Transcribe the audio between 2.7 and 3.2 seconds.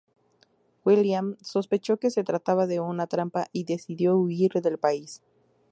una